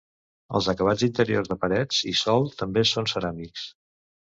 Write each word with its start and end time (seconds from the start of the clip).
Els 0.59 0.69
acabats 0.71 1.05
interiors 1.07 1.51
de 1.51 1.59
parets 1.67 2.01
i 2.13 2.15
sòl 2.23 2.51
també 2.65 2.87
són 2.95 3.13
ceràmics. 3.15 3.71